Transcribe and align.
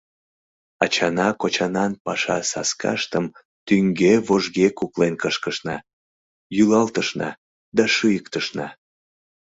Ачана-кочанан 0.83 1.91
паша 2.05 2.37
саскаштым 2.51 3.25
тӱҥге-вожге 3.67 4.67
куклен 4.77 5.13
кышкышна, 5.21 5.77
йӱлалтышна 6.55 7.29
да 7.77 7.83
шӱйыктышна. 7.95 8.67